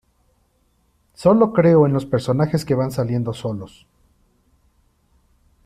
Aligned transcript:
Sólo 1.13 1.53
creo 1.53 1.85
en 1.85 1.93
los 1.93 2.07
personajes 2.07 2.65
que 2.65 2.73
van 2.73 2.89
saliendo 2.89 3.33
solos. 3.33 3.85